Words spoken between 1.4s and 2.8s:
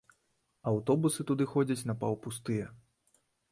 ходзяць напаўпустыя.